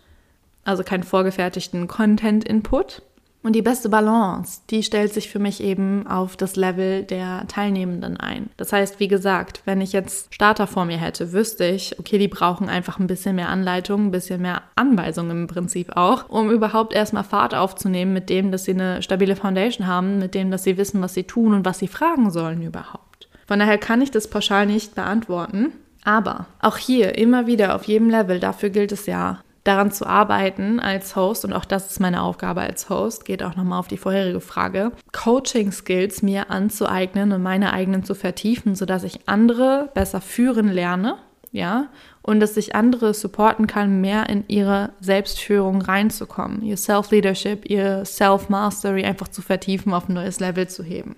[0.64, 3.02] Also keinen vorgefertigten Content-Input.
[3.42, 8.16] Und die beste Balance, die stellt sich für mich eben auf das Level der Teilnehmenden
[8.16, 8.50] ein.
[8.57, 12.28] Das heißt, wie gesagt, wenn ich jetzt Starter vor mir hätte, wüsste ich, okay, die
[12.28, 16.92] brauchen einfach ein bisschen mehr Anleitung, ein bisschen mehr Anweisungen im Prinzip auch, um überhaupt
[16.92, 20.76] erstmal Fahrt aufzunehmen mit dem, dass sie eine stabile Foundation haben, mit dem, dass sie
[20.76, 23.28] wissen, was sie tun und was sie fragen sollen überhaupt.
[23.46, 25.72] Von daher kann ich das pauschal nicht beantworten.
[26.05, 30.81] Aber auch hier immer wieder auf jedem Level, dafür gilt es ja, daran zu arbeiten
[30.81, 33.96] als Host, und auch das ist meine Aufgabe als Host, geht auch nochmal auf die
[33.96, 40.68] vorherige Frage, Coaching-Skills mir anzueignen und meine eigenen zu vertiefen, sodass ich andere besser führen
[40.68, 41.16] lerne,
[41.53, 41.88] ja,
[42.22, 49.05] und dass ich andere supporten kann, mehr in ihre Selbstführung reinzukommen, ihr Self-Leadership, ihr Self-Mastery
[49.05, 51.16] einfach zu vertiefen, auf ein neues Level zu heben.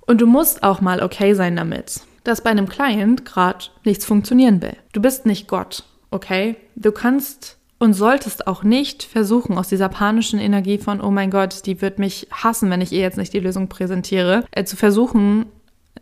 [0.00, 4.62] Und du musst auch mal okay sein damit, dass bei einem Client gerade nichts funktionieren
[4.62, 4.76] will.
[4.92, 6.56] Du bist nicht Gott okay?
[6.74, 11.66] Du kannst und solltest auch nicht versuchen, aus dieser panischen Energie von, oh mein Gott,
[11.66, 15.46] die wird mich hassen, wenn ich ihr jetzt nicht die Lösung präsentiere, äh, zu versuchen,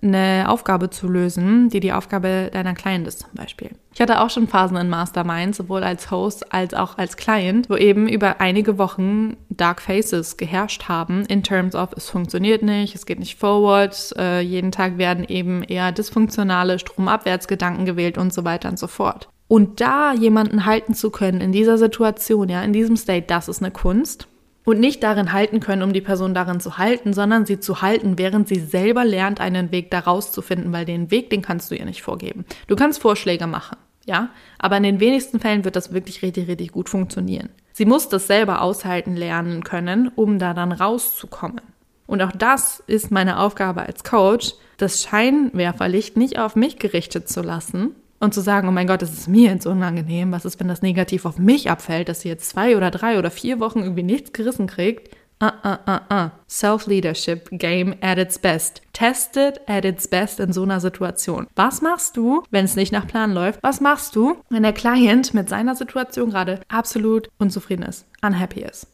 [0.03, 3.71] eine Aufgabe zu lösen, die die Aufgabe deiner Client ist zum Beispiel.
[3.95, 7.77] Ich hatte auch schon Phasen in Mastermind, sowohl als Host als auch als Client, wo
[7.77, 13.07] eben über einige Wochen Dark Faces geherrscht haben, in terms of, es funktioniert nicht, es
[13.07, 18.69] geht nicht forward, äh, jeden Tag werden eben eher dysfunktionale Stromabwärtsgedanken gewählt und so weiter
[18.69, 19.29] und so fort.
[19.49, 23.63] Und da jemanden halten zu können in dieser Situation, ja, in diesem State, das ist
[23.63, 24.29] eine Kunst.
[24.65, 28.17] Und nicht darin halten können, um die Person darin zu halten, sondern sie zu halten,
[28.17, 31.75] während sie selber lernt, einen Weg daraus zu finden, weil den Weg, den kannst du
[31.75, 32.47] ihr nicht vorgeben.
[32.67, 33.77] Du kannst Vorschläge machen,
[34.07, 37.51] ja, aber in den wenigsten Fällen wird das wirklich richtig, richtig gut funktionieren.
[37.75, 41.61] Sie muss das selber aushalten lernen können, um da dann rauszukommen.
[42.07, 47.43] Und auch das ist meine Aufgabe als Coach, das Scheinwerferlicht nicht auf mich gerichtet zu
[47.43, 47.95] lassen,
[48.25, 50.83] und zu sagen, oh mein Gott, das ist mir jetzt unangenehm, was ist, wenn das
[50.83, 54.33] negativ auf mich abfällt, dass sie jetzt zwei oder drei oder vier Wochen irgendwie nichts
[54.33, 55.15] gerissen kriegt.
[55.43, 56.31] Uh, uh, uh, uh.
[56.49, 58.83] Self-Leadership Game at its best.
[58.93, 61.49] Tested at its best in so einer Situation.
[61.57, 63.63] Was machst du, wenn es nicht nach Plan läuft?
[63.63, 68.87] Was machst du, wenn der Client mit seiner Situation gerade absolut unzufrieden ist, unhappy ist?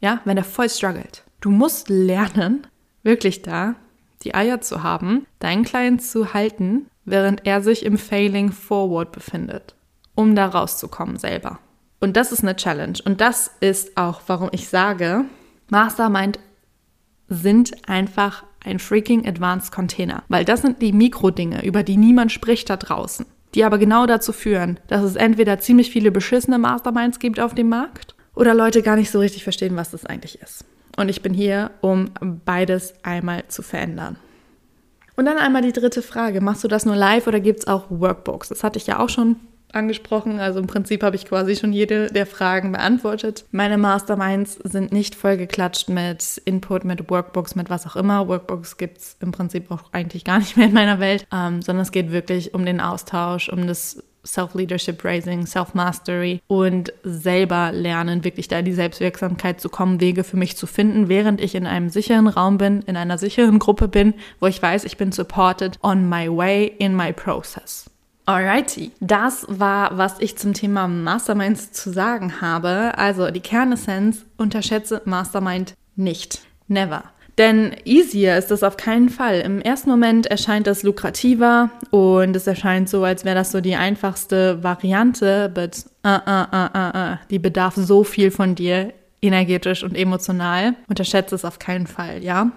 [0.00, 1.24] Ja, wenn er voll struggelt.
[1.40, 2.66] Du musst lernen,
[3.02, 3.74] wirklich da
[4.24, 9.74] die Eier zu haben, deinen Client zu halten während er sich im Failing Forward befindet,
[10.14, 11.58] um da rauszukommen selber.
[12.00, 12.98] Und das ist eine Challenge.
[13.04, 15.24] Und das ist auch, warum ich sage,
[15.68, 16.38] Mastermind
[17.28, 20.22] sind einfach ein freaking Advanced Container.
[20.28, 23.26] Weil das sind die Mikrodinge, über die niemand spricht da draußen.
[23.54, 27.68] Die aber genau dazu führen, dass es entweder ziemlich viele beschissene Masterminds gibt auf dem
[27.68, 30.64] Markt oder Leute gar nicht so richtig verstehen, was das eigentlich ist.
[30.98, 32.10] Und ich bin hier, um
[32.44, 34.16] beides einmal zu verändern.
[35.14, 36.40] Und dann einmal die dritte Frage.
[36.40, 38.48] Machst du das nur live oder gibt es auch Workbooks?
[38.48, 39.36] Das hatte ich ja auch schon
[39.72, 40.40] angesprochen.
[40.40, 43.44] Also im Prinzip habe ich quasi schon jede der Fragen beantwortet.
[43.52, 48.26] Meine Masterminds sind nicht vollgeklatscht mit Input, mit Workbooks, mit was auch immer.
[48.26, 51.82] Workbooks gibt es im Prinzip auch eigentlich gar nicht mehr in meiner Welt, ähm, sondern
[51.82, 58.48] es geht wirklich um den Austausch, um das Self-Leadership Raising, Self-Mastery und selber lernen, wirklich
[58.48, 61.88] da in die Selbstwirksamkeit zu kommen, Wege für mich zu finden, während ich in einem
[61.88, 66.08] sicheren Raum bin, in einer sicheren Gruppe bin, wo ich weiß, ich bin supported on
[66.08, 67.90] my way in my process.
[68.26, 72.92] Alrighty, das war, was ich zum Thema Masterminds zu sagen habe.
[72.98, 76.42] Also die Kernessenz, unterschätze Mastermind nicht.
[76.66, 77.04] Never.
[77.38, 79.40] Denn easier ist es auf keinen Fall.
[79.40, 83.76] Im ersten Moment erscheint es lukrativer und es erscheint so, als wäre das so die
[83.76, 89.84] einfachste Variante, but uh, uh, uh, uh, uh, die bedarf so viel von dir, energetisch
[89.84, 90.74] und emotional.
[90.88, 92.50] Unterschätze es auf keinen Fall, ja?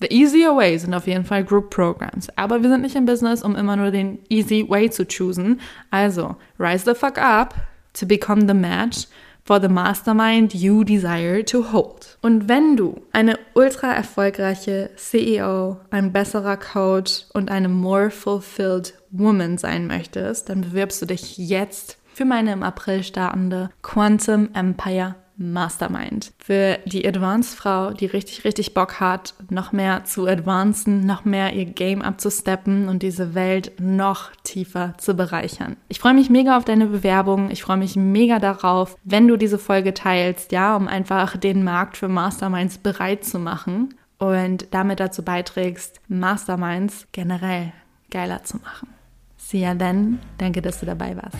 [0.00, 2.28] The easier way sind auf jeden Fall Group Programs.
[2.36, 5.60] Aber wir sind nicht im Business, um immer nur den easy way zu choosen.
[5.90, 7.54] Also, rise the fuck up
[7.92, 9.06] to become the match
[9.44, 12.18] for the mastermind you desire to hold.
[12.22, 19.58] Und wenn du eine ultra erfolgreiche CEO, ein besserer Coach und eine more fulfilled woman
[19.58, 26.32] sein möchtest, dann bewirbst du dich jetzt für meine im April startende Quantum Empire Mastermind.
[26.38, 31.64] Für die Advanced-Frau, die richtig, richtig Bock hat, noch mehr zu advancen, noch mehr ihr
[31.64, 35.76] Game abzusteppen und diese Welt noch tiefer zu bereichern.
[35.88, 37.50] Ich freue mich mega auf deine Bewerbung.
[37.50, 41.96] Ich freue mich mega darauf, wenn du diese Folge teilst, ja, um einfach den Markt
[41.96, 47.72] für Masterminds bereit zu machen und damit dazu beiträgst, Masterminds generell
[48.10, 48.88] geiler zu machen.
[49.36, 50.20] See ya then.
[50.38, 51.36] Danke, dass du dabei warst.